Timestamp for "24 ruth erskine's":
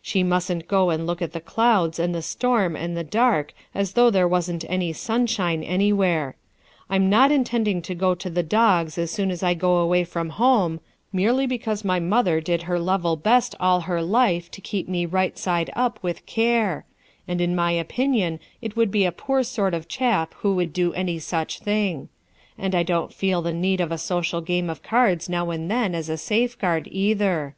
12.76-12.86